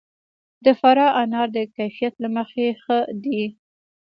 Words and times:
د 0.65 0.67
فراه 0.79 1.15
انار 1.21 1.47
د 1.57 1.57
کیفیت 1.75 2.13
له 2.23 2.29
مخې 2.37 2.65
ښه 2.83 2.97
دي. 3.23 3.43